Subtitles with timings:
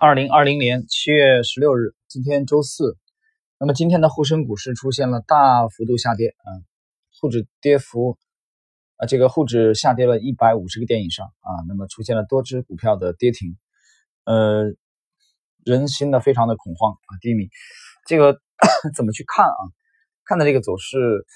[0.00, 2.96] 二零二零年七月十六日，今天周四。
[3.58, 6.46] 那么今天的沪深股市出现了大幅度下跌，啊，
[7.20, 8.16] 沪指跌幅，
[8.98, 13.56] 啊，这个沪指下跌了一百五十个点以上，啊，那么出现了多只股票的跌停，
[14.24, 14.72] 呃，
[15.64, 17.48] 人心呢非常的恐慌啊，低迷。
[18.06, 18.38] 这个
[18.94, 19.62] 怎么去看啊？
[20.24, 21.26] 看的这个走势，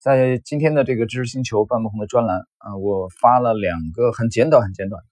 [0.00, 5.02] 在今天的这个知识星球半不红的专栏啊，我发了两个很简短、很简短。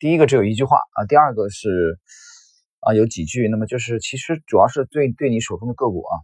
[0.00, 1.68] 第一个只有一句话啊，第二个是
[2.80, 6.16] 啊有几句，那么就是其实主要是对对你手中的个股啊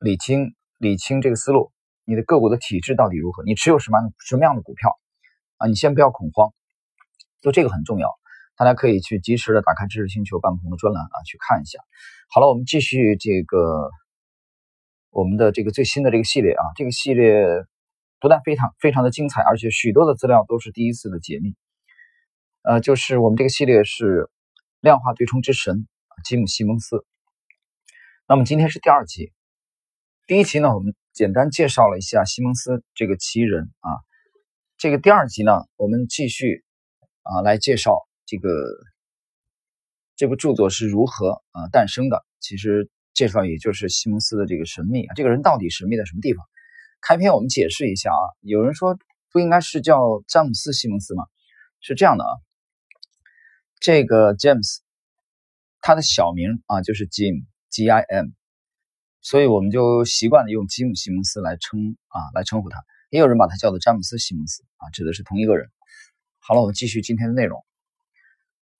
[0.00, 1.70] 理清理清这个思路，
[2.04, 4.98] 你的个股的体质到底如何，你持有什么什么样的股票
[5.58, 6.52] 啊，你先不要恐慌，
[7.40, 8.10] 就这个很重要，
[8.56, 11.78] 大家可以去及时的打开知识星球半空的专栏啊去看一下。
[12.30, 13.90] 好了，我们继续这个
[15.10, 17.46] 我们的这个最新的这个系列啊，这个系列
[18.18, 21.54] 不但非常非常的精彩，而且许多的资料都是第一次的解密。
[22.64, 24.30] 呃，就是我们这个系列是
[24.80, 25.86] 量化对冲之神
[26.24, 27.04] 吉姆·西蒙斯。
[28.26, 29.34] 那么今天是第二集，
[30.26, 33.90] 第一集呢，我们简单介绍了一下西蒙斯这个奇人啊。
[34.78, 36.64] 这个第二集呢，我们继续
[37.20, 38.48] 啊来介绍这个
[40.16, 42.24] 这部著作是如何啊诞生的。
[42.40, 46.46] 其实介绍也就是西蒙斯的这个神秘啊，这个人到底神秘在什么地方？
[47.02, 48.96] 开篇我们解释一下啊，有人说
[49.30, 51.24] 不应该是叫詹姆斯·西蒙斯吗？
[51.80, 52.30] 是这样的啊。
[53.84, 54.78] 这个 James，
[55.82, 58.28] 他的小名啊就是 Jim，G I M，
[59.20, 62.82] 所以我们就习惯的用吉姆·西蒙斯来称啊来称呼他。
[63.10, 65.70] 也有人把他叫做詹姆斯·西蒙斯啊，指的是同一个人。
[66.38, 67.62] 好了，我们继续今天的内容。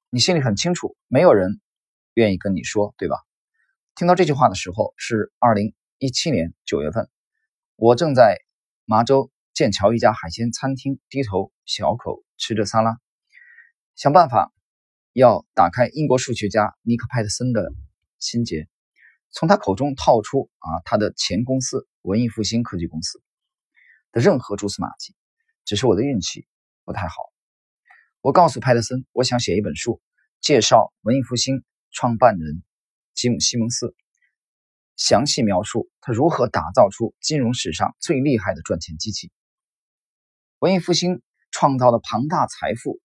[0.08, 1.60] 你心里很清楚，没有人
[2.14, 3.18] 愿意跟你说，对吧？
[3.94, 7.10] 听到这句话的时候是二零一七年九月份，
[7.76, 8.38] 我正在
[8.86, 12.96] 麻州剑桥一家海鲜餐厅低头小口吃着沙拉，
[13.96, 14.50] 想办法。
[15.14, 17.72] 要打开英国数学家尼克·派特森的
[18.18, 18.66] 心结，
[19.30, 23.22] 从他口中套出啊他的前公司文艺复兴科技公司
[24.10, 25.14] 的任何蛛丝马迹。
[25.64, 26.48] 只是我的运气
[26.84, 27.14] 不太好。
[28.22, 30.02] 我告诉派特森，我想写一本书，
[30.40, 31.62] 介绍文艺复兴
[31.92, 32.64] 创办人
[33.14, 33.94] 吉姆·西蒙斯，
[34.96, 39.30] 详细描述他如何打造出金融史上最厉害的赚钱机器。
[40.58, 41.22] 文艺复兴
[41.52, 42.98] 创造了庞大财富，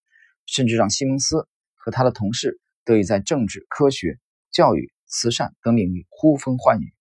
[0.48, 1.48] 甚至让西蒙斯。
[1.80, 4.20] 和他的同事得以在政治、科学、
[4.52, 6.94] 教育、慈善等领域呼风唤雨。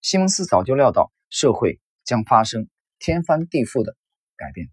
[0.00, 2.68] 西蒙斯早就料到社会将发生
[2.98, 3.96] 天翻地覆的
[4.36, 4.68] 改变，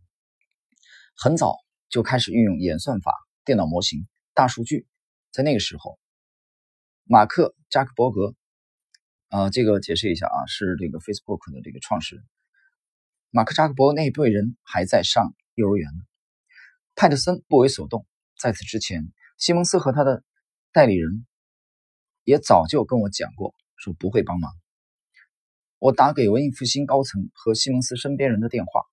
[1.16, 1.58] 很早
[1.90, 3.12] 就开始运用演算法、
[3.44, 4.88] 电脑模型、大数据。
[5.32, 5.98] 在那个时候，
[7.06, 8.36] 马克·扎克伯格，
[9.30, 12.24] 啊，这个解释一下啊，是这个 Facebook 的这个创始人。
[13.32, 16.04] 马克·扎克伯格那辈人还在上幼儿园呢。
[16.96, 18.06] 派特森不为所动，
[18.38, 19.12] 在此之前。
[19.38, 20.24] 西蒙斯和他的
[20.72, 21.26] 代理人
[22.24, 24.52] 也早就跟我讲过，说不会帮忙。
[25.80, 28.84] 我打给文艺复兴高层和西蒙斯身边人的电话，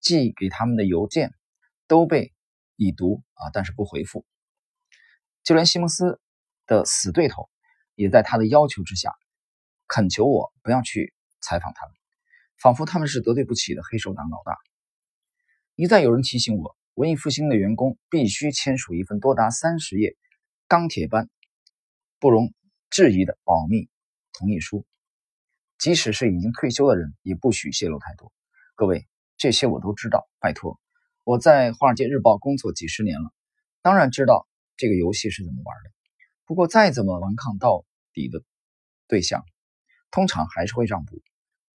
[0.00, 1.32] 寄给他们的邮件
[1.86, 2.34] 都被
[2.76, 4.26] 已读啊，但是不回复。
[5.42, 6.20] 就连西蒙斯
[6.66, 7.48] 的死对头
[7.94, 9.14] 也在他的要求之下，
[9.86, 11.94] 恳求我不要去采访他们，
[12.58, 14.58] 仿佛他们是得罪不起的黑手党老大。
[15.74, 16.76] 一再有人提醒我。
[16.94, 20.16] 文艺复兴的员工必须签署一份多达三十页、
[20.68, 21.30] 钢铁般
[22.18, 22.52] 不容
[22.90, 23.88] 置疑的保密
[24.32, 24.84] 同意书，
[25.78, 28.32] 即使是已经退休的人，也不许泄露太多。
[28.74, 29.06] 各位，
[29.36, 30.28] 这些我都知道。
[30.40, 30.80] 拜托，
[31.24, 33.30] 我在《华尔街日报》工作几十年了，
[33.82, 34.46] 当然知道
[34.76, 35.90] 这个游戏是怎么玩的。
[36.44, 38.42] 不过，再怎么顽抗到底的
[39.06, 39.44] 对象，
[40.10, 41.22] 通常还是会让步。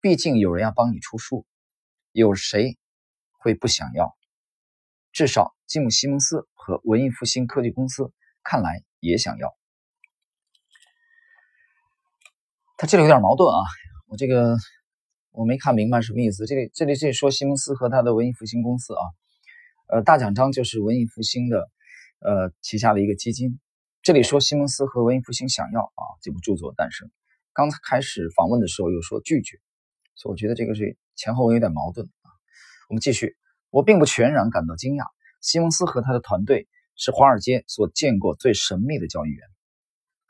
[0.01, 1.45] 毕竟有人要帮你出书，
[2.11, 2.77] 有谁
[3.39, 4.15] 会不想要？
[5.15, 8.11] 至少，吉姆·西蒙斯和文艺复兴科技公司
[8.43, 9.55] 看来也想要。
[12.75, 13.63] 他这里有点矛盾啊，
[14.09, 14.57] 我这个
[15.31, 16.45] 我没看明白什么意思。
[16.45, 19.03] 这里这里这里说西蒙斯和他的文艺复兴公司啊，
[19.87, 21.69] 呃，大奖章就是文艺复兴的
[22.19, 23.57] 呃旗下的一个基金。
[24.01, 27.09] 这里说西蒙斯和文艺复兴想要啊这部著作诞生。
[27.53, 29.59] 刚才开始访问的时候又说拒绝，
[30.13, 32.27] 所以我觉得这个是前后文有点矛盾啊。
[32.89, 33.37] 我们继续。
[33.75, 35.05] 我并不全然感到惊讶。
[35.41, 39.45] 西蒙斯和他的团队是华尔街所见过最神秘的交易员，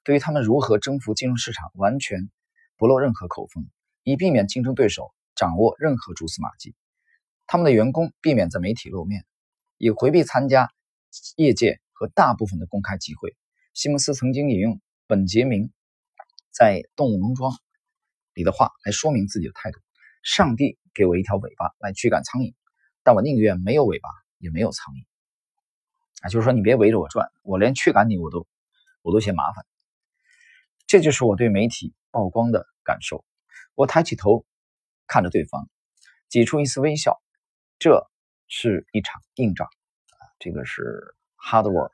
[0.04, 2.32] 对于他们如何征服金融市场，完全
[2.76, 3.70] 不露任何口风，
[4.02, 6.74] 以避免竞争对手掌握任何蛛丝马迹。
[7.46, 9.24] 他们的员工避免在媒体露面，
[9.78, 10.72] 也回避参加
[11.36, 13.36] 业界和大部分的公开集会。
[13.76, 15.72] 西蒙斯曾经引用本杰明
[16.50, 17.52] 在《动物农庄》
[18.34, 19.78] 里的话来说明自己的态度
[20.26, 22.56] ：“上帝给我一条尾巴来驱赶苍蝇。”
[23.06, 24.10] 但我宁愿没有尾巴，
[24.40, 25.06] 也没有苍蝇
[26.22, 26.26] 啊！
[26.28, 28.48] 就是说，你别围着我转，我连驱赶你我都
[29.04, 29.64] 我都嫌麻烦。
[30.88, 33.24] 这就是我对媒体曝光的感受。
[33.76, 34.44] 我抬起头
[35.06, 35.70] 看着对方，
[36.30, 37.22] 挤出一丝微笑。
[37.78, 38.10] 这
[38.48, 41.92] 是一场硬仗啊，这个是 hard work。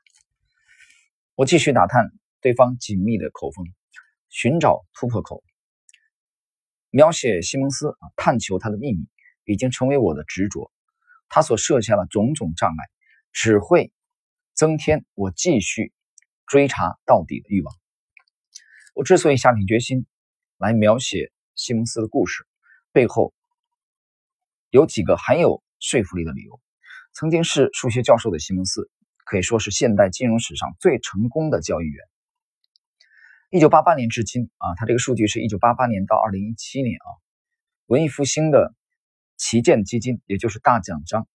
[1.34, 2.10] 我继续打探
[2.40, 3.66] 对方紧密的口风，
[4.30, 5.44] 寻找突破口。
[6.88, 9.06] 描写西蒙斯啊，探求他的秘密，
[9.44, 10.72] 已经成为我的执着。
[11.34, 12.84] 他所设下的种种障碍，
[13.32, 13.90] 只会
[14.52, 15.94] 增添我继续
[16.46, 17.74] 追查到底的欲望。
[18.92, 20.04] 我之所以下定决心
[20.58, 22.46] 来描写西蒙斯的故事，
[22.92, 23.32] 背后
[24.68, 26.60] 有几个很有说服力的理由。
[27.14, 28.90] 曾经是数学教授的西蒙斯，
[29.24, 32.04] 可以说是现代金融史上最成功的交易员。
[33.48, 37.08] 一九八八年至今啊，他这个数据是一九八八年到二零一七年啊，
[37.86, 38.74] 文艺复兴的
[39.36, 41.26] 旗舰基金，也就是大奖章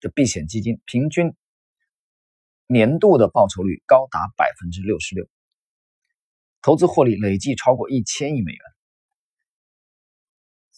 [0.00, 1.34] 的避险基金，平均
[2.66, 5.28] 年度的报酬率高达百分之六十六，
[6.62, 8.60] 投资获利累计超过一千亿美元，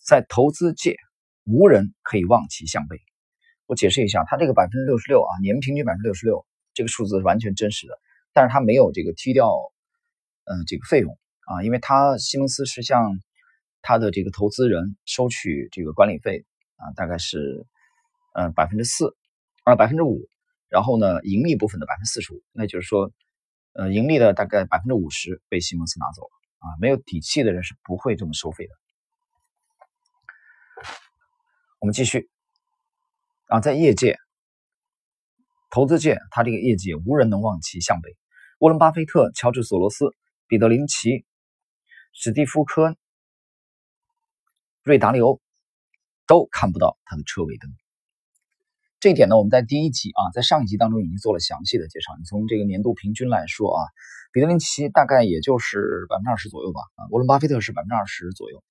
[0.05, 0.97] 在投资界
[1.45, 3.01] 无人可以望其项背。
[3.67, 7.99] 我解释一下，他这个百分之六十六啊，年平均百分之六十六，这个数字是完全真实的，
[8.33, 9.51] 但是他没有这个踢掉。
[10.45, 11.17] 嗯，这个费用
[11.47, 13.21] 啊，因为他西蒙斯是向
[13.83, 16.45] 他的这个投资人收取这个管理费
[16.77, 17.67] 啊，大概是
[18.35, 19.17] 呃百分之四
[19.65, 20.29] 啊百分之五，
[20.69, 23.13] 然后呢盈利部分的百分之四十五，那就是说
[23.73, 28.73] 呃盈利的大概百分之五十被西蒙斯拿走了啊，没有底气的人是不会这么收费的。
[31.79, 32.29] 我们继续
[33.47, 34.19] 啊，在业界
[35.71, 38.17] 投资界，他这个业绩无人能望其项背，
[38.59, 40.15] 沃伦巴菲特、乔治索罗斯。
[40.47, 41.25] 彼得林奇、
[42.13, 42.97] 史蒂夫科恩、
[44.83, 45.41] 瑞达利欧
[46.27, 47.71] 都看不到他的车尾灯。
[48.99, 52.15] 这一点呢，我们在第一集啊，在上一集当中已经做了详细的介绍。
[52.19, 53.81] 你从这个年度平均来说啊，
[54.33, 56.81] 彼得林奇大概也就是百分之二十左右吧。
[56.97, 58.63] 啊，沃伦巴菲特是百分之二十左右。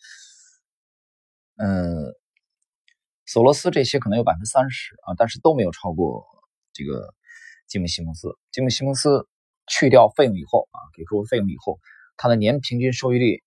[1.58, 2.14] 嗯，
[3.26, 6.26] 索罗斯这些可能有百分之三十啊，但是都没有超过
[6.74, 7.14] 这个
[7.68, 8.38] 吉姆西蒙斯。
[8.52, 9.28] 吉姆西蒙斯。
[9.72, 11.80] 去掉费用以后啊，给客户费用以后，
[12.18, 13.44] 它的年平均收益率，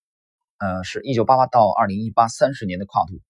[0.62, 3.20] 呃，是一九八八到二零一八三十年的跨度，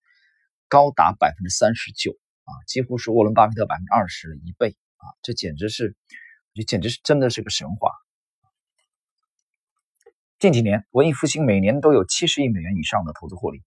[0.69, 2.13] 高达百分之三十九
[2.45, 5.97] 啊，几乎是沃伦巴菲特百分之二十的一倍啊，这简直是，
[6.53, 7.91] 这简直是真的是个神话。
[10.39, 13.63] 近几年，文艺复兴每年都有七十亿美元以上的投资获利，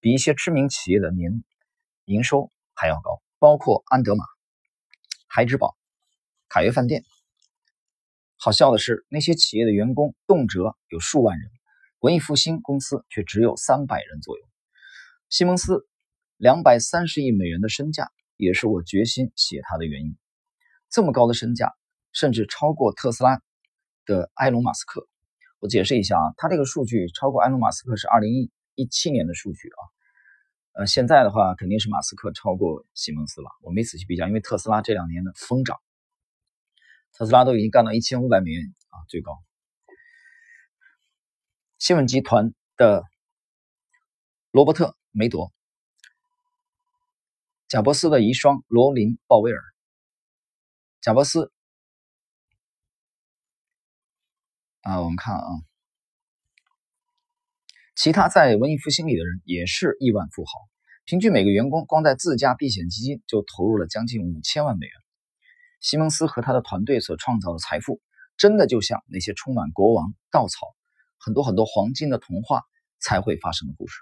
[0.00, 1.44] 比一些知名企业的年
[2.06, 4.24] 营收还要高，包括安德玛、
[5.26, 5.76] 海之宝、
[6.48, 7.04] 凯悦饭店。
[8.38, 11.50] 好笑的是，那些企业的员工动辄有数万人，
[12.00, 14.44] 文艺复兴公司却只有三百人左右。
[15.28, 15.86] 西蒙斯
[16.36, 20.16] 两百三十亿美元的身价，也是我决心写他的原因。
[20.88, 21.74] 这么高的身价，
[22.12, 23.40] 甚至超过特斯拉
[24.06, 25.06] 的埃隆·马斯克。
[25.58, 29.82] 我解释一下啊，他这个数据超过埃隆·马斯克是二零一一七年的数据啊。
[30.72, 33.50] 呃，现在的话肯定是马斯克超过西蒙斯了。
[33.62, 35.76] 我没仔细比较，因为特斯拉这两年的疯涨。
[37.12, 39.38] 特斯拉都已经干到一千五百美元啊，最高。
[41.80, 43.04] 新闻集团的
[44.50, 45.50] 罗伯特·梅朵、
[47.68, 49.62] 贾伯斯的遗孀罗琳·鲍威尔、
[51.00, 51.50] 贾伯斯
[54.82, 55.48] 啊，我们看啊，
[57.96, 60.68] 其他在文艺复兴里的人也是亿万富豪，
[61.06, 64.92] 平均每个员工光在自家避险基金就投入了将近五千万美元。
[65.80, 68.02] 西蒙斯和他的团队所创造的财富，
[68.36, 70.74] 真的就像那些充满国王、稻草、
[71.20, 72.62] 很多很多黄金的童话
[72.98, 74.00] 才会发生的故事。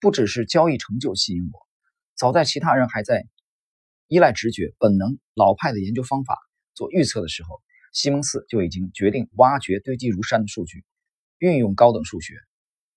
[0.00, 1.60] 不只是交易成就吸引我，
[2.14, 3.26] 早在其他人还在
[4.08, 6.36] 依赖直觉、本能、老派的研究方法
[6.74, 10.84] 做预测的时候，西蒙斯就已经决定挖掘堆积如山的数据，
[11.38, 12.34] 运用高等数学，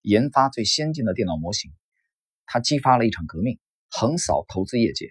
[0.01, 1.71] 研发最先进的电脑模型。
[2.45, 5.07] 他激发了一场革命，横扫投资业界。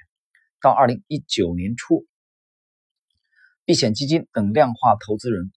[0.60, 2.06] 到二零一九年初。
[3.64, 5.52] 避险基金等量化投资人，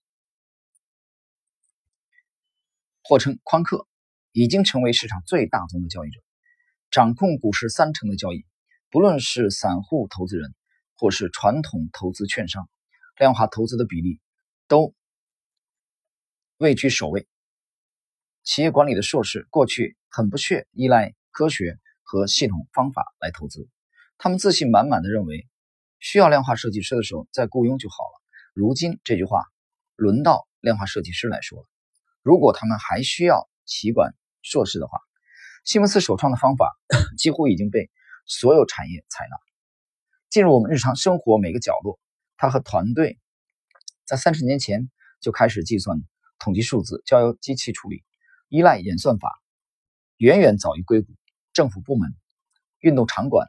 [3.08, 3.86] 或称宽客，
[4.32, 6.20] 已经成为市场最大宗的交易者，
[6.90, 8.44] 掌控股市三成的交易。
[8.90, 10.54] 不论是散户投资人，
[10.96, 12.68] 或是传统投资券商，
[13.18, 14.20] 量化投资的比例
[14.68, 14.94] 都
[16.56, 17.28] 位居首位。
[18.42, 23.68] 企业管理的硕士过去很不屑依赖科学和系统方法来投资，
[24.18, 25.46] 他们自信满满的认为。
[25.98, 28.22] 需要量化设计师的时候再雇佣就好了。
[28.52, 29.44] 如今这句话
[29.96, 31.66] 轮到量化设计师来说了。
[32.26, 34.98] 如果他们还需要企管硕士的话，
[35.64, 36.76] 西蒙斯首创的方法
[37.16, 37.88] 几乎已经被
[38.26, 39.36] 所有产业采纳，
[40.28, 42.00] 进入我们日常生活每个角落。
[42.36, 43.20] 他和团队
[44.04, 44.90] 在三十年前
[45.20, 46.00] 就开始计算
[46.40, 48.02] 统计数字，交由机器处理，
[48.48, 49.40] 依赖演算法，
[50.16, 51.12] 远远早于硅谷、
[51.52, 52.12] 政府部门、
[52.80, 53.48] 运动场馆、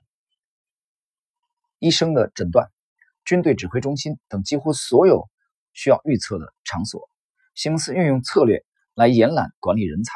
[1.80, 2.72] 医生的诊断、
[3.26, 5.28] 军队指挥中心等几乎所有
[5.74, 7.10] 需要预测的场所。
[7.58, 10.12] 西蒙斯运用策略来延揽管理人才，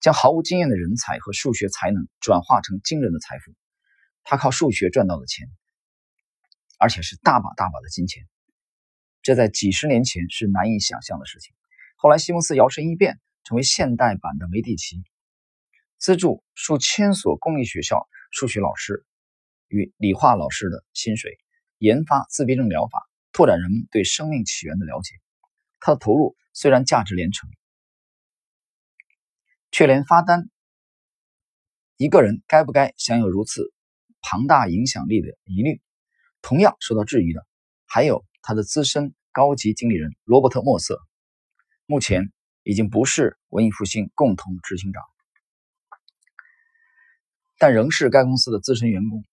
[0.00, 3.54] 将毫无经验的人才和数学才能转化成惊人的财富。
[4.24, 5.48] 他靠数学赚到的钱，
[6.80, 8.26] 而且是大把大把的金钱，
[9.22, 11.54] 这在几十年前是难以想象的事情。
[11.94, 15.00] 后来，西蒙斯摇身一变，成为现代版的梅第奇，
[15.96, 19.04] 资助数千所公立学校数学老师
[19.68, 21.38] 与理化老师的薪水，
[21.78, 25.14] 研发自闭症疗法，拓展人们对生命起源的了解。
[25.84, 27.50] 他的投入虽然价值连城，
[29.72, 30.48] 却连发单，
[31.96, 33.72] 一个人该不该享有如此
[34.20, 35.80] 庞大影响力的疑虑，
[36.40, 37.44] 同样受到质疑的，
[37.84, 41.00] 还有他的资深高级经理人罗伯特·莫瑟，
[41.86, 45.02] 目前已经不是文艺复兴共同执行长，
[47.58, 49.24] 但仍是该公司的资深员工。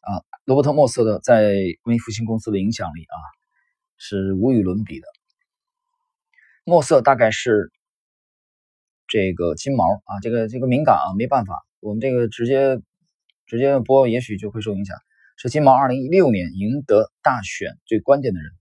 [0.00, 1.54] 啊，罗伯特·莫瑟的在
[1.84, 3.16] 文艺复兴公司的影响力啊，
[3.96, 5.06] 是无与伦比的。
[6.68, 7.72] 墨色大概是
[9.06, 12.78] 这个金毛啊，这个这个敏感啊，没办法，我们这个直接
[13.46, 14.94] 直接播，也许就会受影响。
[15.38, 18.52] 是金毛二零一六年赢得大选最关键的人，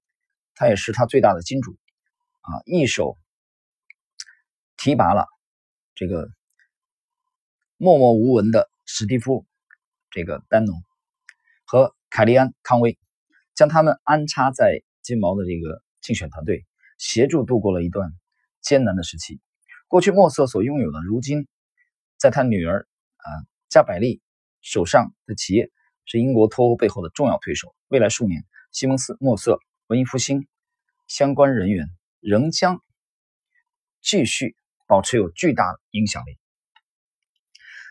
[0.56, 1.76] 他也是他最大的金主
[2.40, 3.18] 啊，一手
[4.78, 5.26] 提拔了
[5.94, 6.30] 这个
[7.76, 9.46] 默默无闻的史蒂夫
[10.12, 10.82] 这个丹农
[11.66, 12.98] 和凯利安康威，
[13.54, 16.66] 将他们安插在金毛的这个竞选团队。
[16.98, 18.12] 协助度过了一段
[18.62, 19.39] 艰难的时期。
[19.88, 21.48] 过去墨瑟所拥有的，如今
[22.18, 22.88] 在他女儿
[23.18, 23.27] 啊
[23.70, 24.22] 加百利
[24.62, 25.72] 手上的企业，
[26.06, 27.74] 是英国脱欧背后的重要推手。
[27.88, 30.48] 未来数年，西蒙斯、墨瑟、文艺复兴
[31.08, 31.88] 相关人员
[32.20, 32.84] 仍将
[34.01, 34.56] 继续
[34.88, 36.38] 保持有巨大影响力。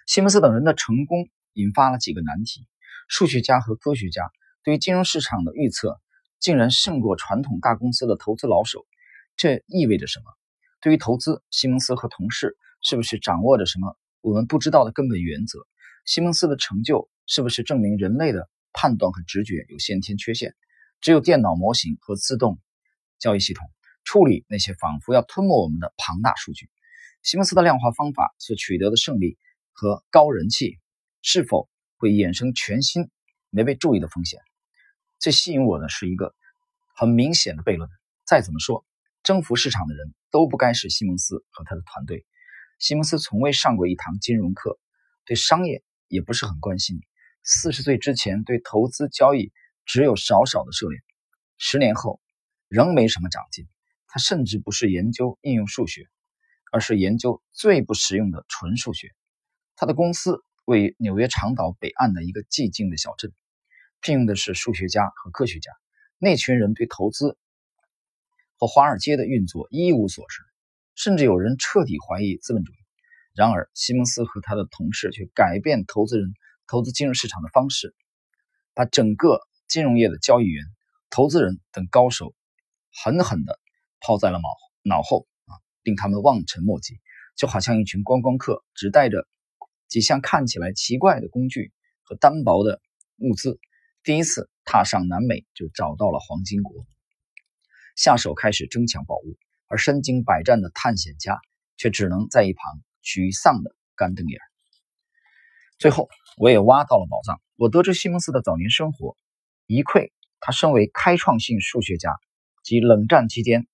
[0.06, 2.66] 西蒙斯等人的成功引发了几个难题：
[3.08, 4.30] 数学家和科学家
[4.62, 6.00] 对于金融市场的预测，
[6.38, 8.86] 竟然胜过传统大公司的投资老手。
[9.36, 10.24] 这意味着什么？
[10.80, 15.60] 对于投资，西蒙斯和同事是不是掌握着什么我们不知道的根本原则？
[16.04, 20.54] 西蒙斯的成就是不是证明人类的判断和直觉有先天缺陷？
[21.00, 22.58] 只有电脑模型和自动
[23.18, 23.68] 交易系统
[24.04, 26.70] 处理那些仿佛要吞没我们的庞大数据。
[27.22, 29.36] 西蒙斯的量化方法所取得的胜利
[29.72, 30.78] 和高人气，
[31.20, 33.10] 是否会衍生全新
[33.50, 34.40] 没被注意的风险？
[35.18, 36.34] 最吸引我的是一个
[36.94, 37.90] 很明显的悖论。
[38.24, 38.84] 再怎么说。
[39.26, 42.24] 征服市场的人都不该是西蒙斯和他的团队。
[42.78, 44.78] 西蒙斯从未上过一堂金融课，
[45.24, 47.00] 对商业也不是很关心。
[47.42, 49.50] 四十岁之前对投资交易
[49.84, 51.00] 只有少少的涉猎，
[51.58, 52.20] 十年后
[52.68, 53.66] 仍没什么长进。
[54.06, 56.06] 他甚至不是研究应用数学，
[56.70, 59.08] 而是研究最不实用的纯数学。
[59.74, 63.32] 他的公司位于纽约长岛北岸的一个寂静的小镇，
[64.00, 65.72] 聘用的是数学家和科学家。
[66.16, 67.36] 那群人对投资。
[68.58, 70.42] 和华尔街的运作一无所知，
[70.94, 72.76] 甚至有人彻底怀疑资本主义。
[73.34, 76.32] 然而，西蒙斯和他的同事却改变投资人
[76.66, 77.94] 投资金融市场的方式，
[78.72, 80.64] 把整个金融业的交易员、
[81.10, 82.34] 投资人等高手
[82.90, 83.60] 狠狠地
[84.00, 84.48] 抛在了脑
[84.82, 86.98] 脑后啊，令他们望尘莫及，
[87.36, 89.28] 就好像一群观光客只带着
[89.86, 91.72] 几项看起来奇怪的工具
[92.04, 92.80] 和单薄的
[93.18, 93.60] 物资，
[94.02, 96.86] 第一次踏上南美就找到了黄金国。
[97.96, 99.36] 下手开始争抢宝物，
[99.66, 101.40] 而身经百战的探险家
[101.76, 104.38] 却只能在一旁沮丧的干瞪眼。
[105.78, 107.40] 最后，我也挖到了宝藏。
[107.56, 109.16] 我得知西蒙斯的早年生活，
[109.66, 112.14] 一窥他身为开创性数学家
[112.62, 113.66] 及冷战期间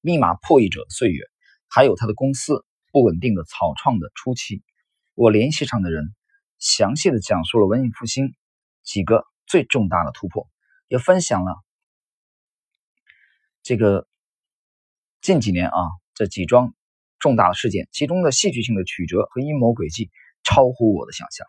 [0.00, 1.24] 密码破译者岁月，
[1.68, 4.62] 还有他的公司不稳定的草创的初期。
[5.14, 6.14] 我联系上的人
[6.60, 8.34] 详细的讲述了文艺复兴
[8.84, 10.48] 几个最重大的突破，
[10.86, 11.65] 也分享了。
[13.66, 14.06] 这个
[15.20, 15.76] 近几年啊，
[16.14, 16.72] 这几桩
[17.18, 20.08] 重大的事件，其中的戏剧性的曲折和阴谋诡计
[20.44, 21.44] 超乎我的想象。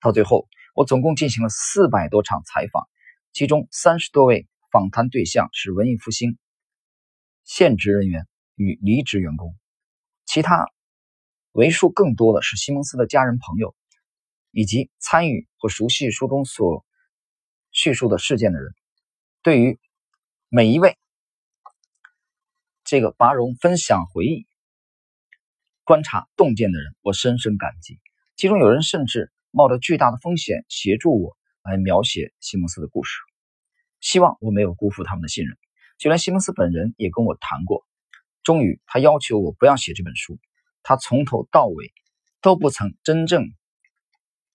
[0.00, 0.46] 到最后，
[0.76, 2.88] 我总共进行了四百多场采访，
[3.32, 6.38] 其中三十多位访谈对象是文艺复兴
[7.42, 9.52] 现职人员与离职员工，
[10.24, 10.68] 其他
[11.50, 13.74] 为数更多的是西蒙斯的家人朋友，
[14.52, 16.86] 以及参与或熟悉书中所
[17.72, 18.72] 叙述的事件的人。
[19.42, 19.80] 对于
[20.48, 20.96] 每一位。
[22.86, 24.46] 这个拔荣分享回忆、
[25.82, 27.98] 观察洞见的人，我深深感激。
[28.36, 33.18] 其中有人甚至冒着巨大的风险协助我来描写西蒙斯的故事，
[33.98, 35.58] 希望我没有辜负他们的信任。
[35.98, 37.84] 就连西蒙斯本人也跟我谈过。
[38.44, 40.38] 终于，他要求我不要写这本书。
[40.84, 41.92] 他从头到尾
[42.40, 43.52] 都不曾真正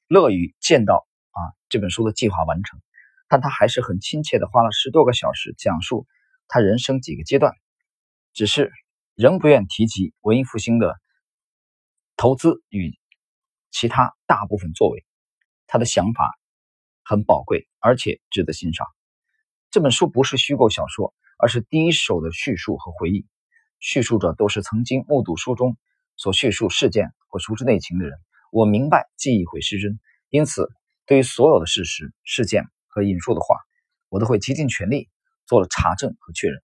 [0.08, 2.80] 乐于见到啊这本书的计划完成，
[3.28, 6.08] 但他还是很亲切的花了十多个小时讲述
[6.48, 7.54] 他人生几个阶段，
[8.34, 8.72] 只是
[9.16, 11.00] 仍不愿提及文艺复兴的
[12.16, 12.98] 投资与
[13.72, 15.06] 其他大部分作为。
[15.68, 16.38] 他的想法
[17.04, 18.88] 很宝贵，而且值得欣赏。
[19.70, 23.26] 这本书不是虚构小说，而是第一手的叙述和回忆，
[23.80, 25.78] 叙述者都是曾经目睹书中。
[26.18, 28.20] 所叙述事件或熟知内情的人，
[28.52, 30.70] 我明白记忆会失真，因此
[31.08, 33.56] 对于所有的事实、事件和引述的话，
[34.08, 35.10] 我都会竭尽全力
[35.48, 36.62] 做了查证和确认。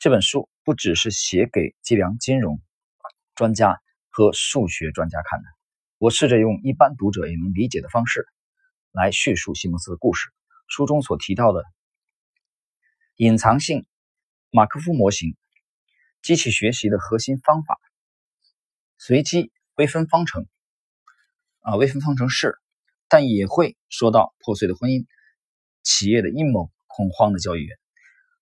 [0.00, 2.58] 这本书不只是写给计量金融
[3.34, 5.44] 专家和数学专家看的，
[5.98, 8.26] 我试着用一般读者也能理解的方式
[8.92, 10.30] 来叙述西蒙斯的故事。
[10.68, 11.62] 书中所提到的
[13.16, 13.84] 隐藏性
[14.50, 15.36] 马科夫模型、
[16.22, 17.78] 机器学习的核心方法。
[18.96, 20.46] 随机微分方程
[21.60, 22.58] 啊，微分方程式，
[23.06, 25.04] 但也会说到破碎的婚姻、
[25.82, 27.76] 企业的阴谋、恐慌的交易员。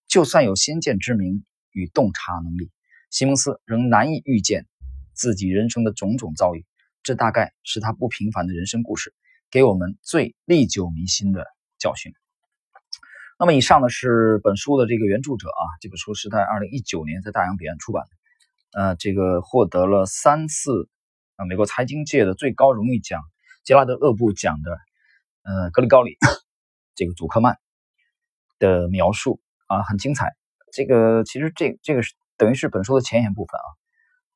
[0.07, 2.71] 就算有先见之明与洞察能力，
[3.11, 4.67] 西蒙斯仍难以预见
[5.13, 6.65] 自己人生的种种遭遇。
[7.03, 9.15] 这大概是他不平凡的人生故事
[9.51, 11.47] 给我们最历久弥新的
[11.79, 12.13] 教训。
[13.39, 18.81] 那么，以上呢是本书的这个原著者啊，这本书是在二零一九年在大洋彼岸出版的。
[18.81, 20.91] 呃，这个获得了三次
[21.37, 23.23] 啊美国财经界的最高荣誉奖
[23.65, 24.79] 杰拉德·厄布奖的
[25.43, 26.19] 呃格里高里
[26.97, 27.59] 这个祖克曼
[28.59, 30.35] 的描述啊很精彩。
[30.73, 33.69] 这个其实这这个是等于是本书的前言部分啊。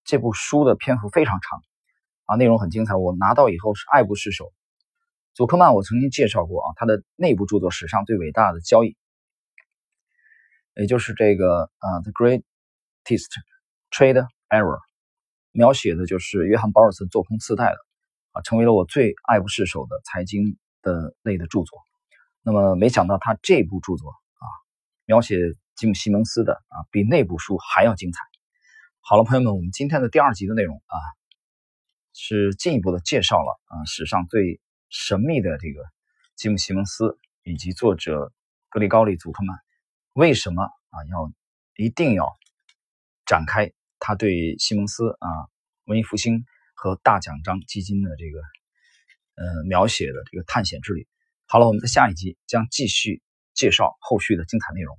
[0.04, 1.62] 这部书的篇幅非常长
[2.24, 2.94] 啊，内容很精彩。
[2.94, 4.52] 我拿到以后是爱不释手。
[5.34, 8.96] 祖克曼我曾经介绍过啊，他的内部著作史上最伟大的交易，
[10.74, 13.30] 也就是这个啊 The Greatest。
[13.94, 14.78] Trade Error，
[15.50, 17.76] 描写的就是约翰鲍尔森做空次贷的
[18.30, 21.78] 啊，成为了我最爱不释手的财经的类的著作。
[22.42, 24.48] 那么没想到他这部著作啊，
[25.04, 25.36] 描写
[25.76, 28.20] 吉姆西蒙斯的啊，比那部书还要精彩。
[29.00, 30.96] 好了，朋友们，我们今天的第二集的内容啊，
[32.12, 35.82] 是进一步的介绍了啊史上最神秘的这个
[36.36, 38.32] 吉姆西蒙斯以及作者
[38.68, 39.58] 格里高利祖克曼
[40.12, 41.32] 为什么啊要
[41.76, 42.36] 一定要
[43.26, 43.72] 展开。
[43.98, 45.28] 他对西蒙斯啊，
[45.84, 48.40] 文艺复兴和大奖章基金的这个
[49.36, 51.06] 呃描写的这个探险之旅。
[51.46, 53.22] 好了，我们在下一集将继续
[53.54, 54.98] 介绍后续的精彩内容。